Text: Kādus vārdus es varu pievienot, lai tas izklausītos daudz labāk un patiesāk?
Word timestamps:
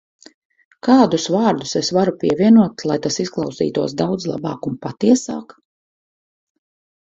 Kādus 0.87 1.27
vārdus 1.35 1.73
es 1.81 1.91
varu 1.97 2.15
pievienot, 2.23 2.87
lai 2.93 2.99
tas 3.05 3.19
izklausītos 3.27 3.95
daudz 4.03 4.29
labāk 4.33 4.73
un 4.73 4.81
patiesāk? 4.89 5.59